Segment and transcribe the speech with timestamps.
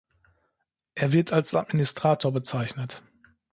[0.95, 3.03] Er wird als Administrator bezeichnet.